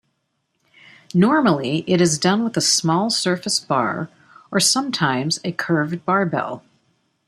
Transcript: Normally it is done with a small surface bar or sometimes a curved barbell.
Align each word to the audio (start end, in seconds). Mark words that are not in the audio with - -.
Normally 1.13 1.83
it 1.85 2.01
is 2.01 2.17
done 2.17 2.43
with 2.43 2.57
a 2.57 2.59
small 2.61 3.11
surface 3.11 3.59
bar 3.59 4.09
or 4.51 4.59
sometimes 4.59 5.39
a 5.43 5.51
curved 5.51 6.05
barbell. 6.05 6.63